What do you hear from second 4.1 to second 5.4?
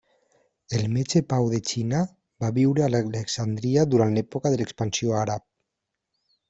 l'època de l'expansió